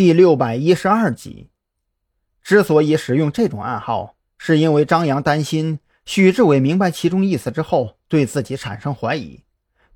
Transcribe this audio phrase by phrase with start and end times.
[0.00, 1.50] 第六百一十二集。
[2.40, 9.44] 之所以使用这种暗号，是因为张扬担心许志伟明白其中意思之后，对自己产生怀疑，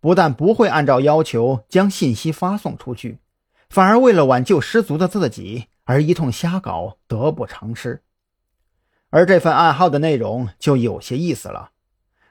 [0.00, 3.20] 不但不会按照要求将信息发送出去，
[3.70, 8.02] 反而为了挽救失足的自己而一通瞎搞，得不偿失。
[9.08, 11.70] 而这份暗号的内容就有些意思了，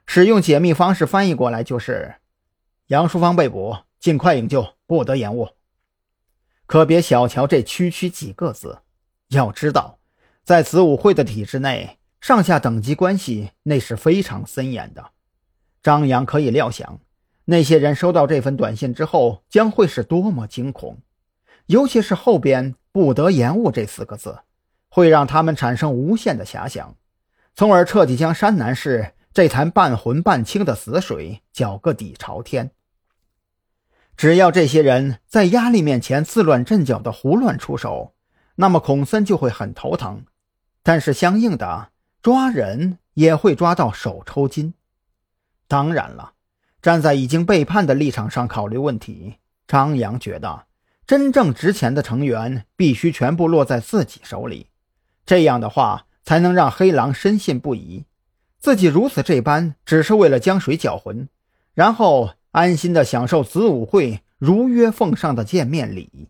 [0.06, 2.18] 使用解密方式翻译过来就是
[2.90, 5.50] ：“杨淑芳被捕，尽快营救，不得延误。”
[6.66, 8.80] 可别小瞧这区区几个字，
[9.30, 10.00] 要知道，
[10.44, 15.12] 在子午会的体制内，上下等级关系那是非常森严的。
[15.82, 17.00] 张扬可以料想，
[17.46, 21.00] 那些人收到这份短信之后将会是多么惊恐，
[21.66, 24.40] 尤其是后边“不得延误”这四个字，
[24.88, 26.96] 会让他们产生无限的遐想，
[27.54, 32.72] 从而彻底将山南市这潭半浑半清的死水搅个底朝天。
[34.16, 38.14] 只要这些人在压力面前自乱阵脚的胡乱出手，
[38.56, 40.26] 那么孔森就会很头疼。
[40.84, 41.90] 但是相应的，
[42.22, 44.76] 抓人也会抓到手抽筋。
[45.68, 46.34] 当然了，
[46.82, 49.38] 站在已经背叛的立场上考虑问题，
[49.68, 50.68] 张扬觉得
[51.08, 54.68] 真正值钱的成员必须全部落在自己手里，
[55.26, 58.06] 这样的话才能让黑狼深信不疑，
[58.60, 61.28] 自己如此这般只是为了将水搅浑，
[61.74, 62.36] 然后。
[62.54, 66.30] 安心的享受子午会如约奉上的见面礼。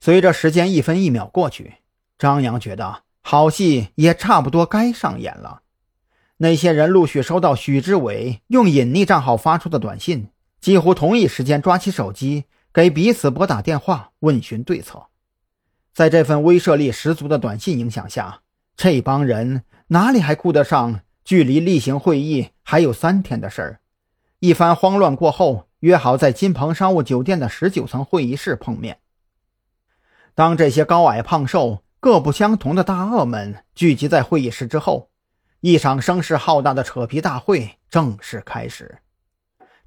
[0.00, 1.74] 随着时间一分一秒过去，
[2.16, 5.62] 张扬觉得好戏也差不多该上演了。
[6.36, 10.28] 那些人陆续收到许志伟用隐匿账号发出的短信，
[10.60, 15.06] 几乎同一时间抓起手机给彼此拨打电话问询对策。
[15.92, 18.42] 在这份威慑力十足的短信影响下，
[18.76, 23.80] 这帮人哪里还顾得上距离例行会议还有三天的事儿？
[24.40, 29.00] 一番慌乱过后，约好在金鹏商务酒店的十九层会议室碰面。
[30.36, 35.10] 当这些高矮胖瘦、各不相同的大鳄们聚集在会议室之后，
[35.60, 38.98] 一场声势浩大的扯皮大会正式开始。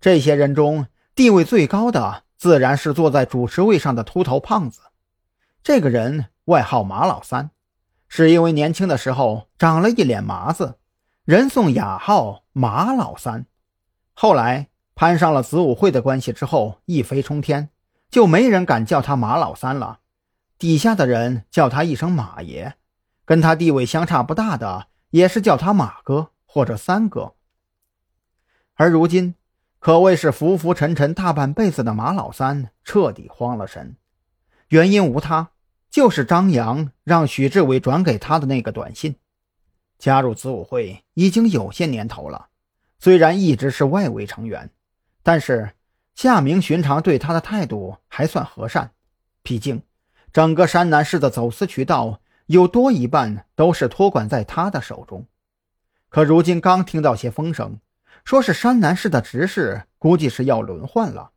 [0.02, 4.82] 这些人中，地位最高的自然是坐在主持位上的秃头胖子。
[5.64, 7.52] 这个人外号马老三，
[8.10, 10.76] 是因为年轻的时候长了一脸麻子，
[11.24, 13.46] 人送雅号马老三。
[14.22, 17.70] 后来攀上了子午会的关系之后，一飞冲天，
[18.12, 20.02] 就没人敢叫他马老三了，
[20.60, 22.76] 底下的人叫他一声马爷，
[23.26, 27.34] 跟他地位相差不大的也是叫他马哥或者三哥。
[28.76, 29.34] 而如今，
[29.80, 33.96] 可谓是浮浮沉沉大半辈子的马老三彻底慌了神，
[34.68, 35.50] 原因无他，
[35.90, 39.16] 就是张扬让许志伟转给他的那个短信。
[39.98, 42.50] 加入子午会已经有些年头了。
[43.04, 44.70] 虽然一直是外围成员，
[45.24, 45.72] 但是
[46.14, 48.92] 夏明寻常对他的态度还算和善。
[49.42, 49.82] 毕竟，
[50.32, 55.26] 整个山南市的走私渠道有多一半都是托管在他的手中。
[56.10, 57.80] 可如今刚听到些风声，
[58.24, 61.32] 说是山南市的执事估计是要轮换了，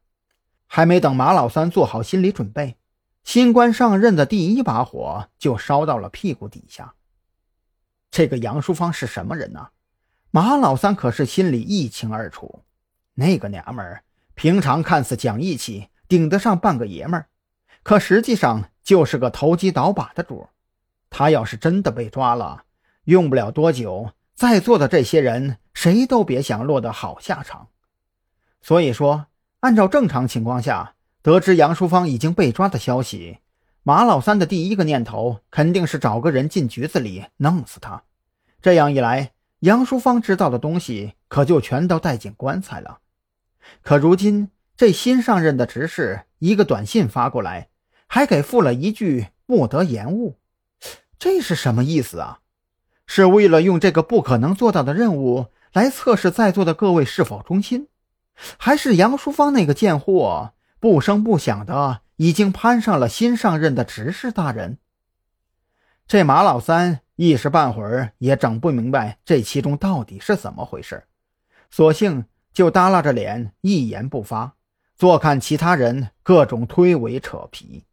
[0.66, 2.76] 还没等马老三做好心理准备，
[3.22, 6.94] 新官上任的第一把火就烧到了屁股底下。
[8.10, 9.69] 这个杨淑芳是什么人呢？
[10.34, 12.65] 马老三可是心里一清二楚，
[13.15, 14.03] 那个娘们儿
[14.34, 17.28] 平常看似讲义气，顶得上半个爷们儿，
[17.84, 20.49] 可实际上就是个投机倒把的主。
[21.09, 22.65] 他要是真的被抓了，
[23.05, 27.69] 用不了多久，在座的这些人谁都别想落得好下场。
[28.61, 29.27] 所以说，
[29.61, 33.39] 按照正常情况下，得知杨淑芳已经被抓的消息，
[33.84, 38.03] 马老三的第一个念头肯定是找个人进局子里弄死他。
[38.61, 39.31] 这样一来，
[39.64, 42.98] 杨淑芳知道的东西可就全都带进棺材了。
[43.80, 47.69] 可如今这新上任的执事一个短信发过来，
[48.06, 50.36] 还给附了一句“不得延误”，
[51.19, 52.41] 这是什么意思啊？
[53.06, 57.88] 是为了用这个不可能做到的任务来测试在座的各位是否忠心，
[58.58, 64.76] 还是杨淑芳那个贱货不声不响的已经攀上了新上任的执事大人？
[66.06, 67.00] 这马老三。
[67.16, 71.05] 一时半会儿也整不明白这其中到底是怎么回事，
[71.70, 74.55] 索性就耷拉着脸一言不发，
[74.96, 77.84] 坐看其他人各种推诿扯皮。